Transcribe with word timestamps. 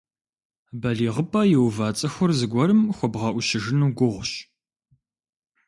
БалигъыпӀэ 0.81 1.41
иува 1.53 1.87
цӀыхур 1.97 2.31
зыгуэрым 2.39 2.81
хуэбгъэӀущыжыну 2.95 3.93
гугъущ. 3.97 4.31